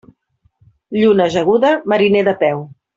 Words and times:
Lluna 1.01 1.29
ajaguda, 1.33 1.73
mariner 1.95 2.29
de 2.33 2.39
peu. 2.45 2.69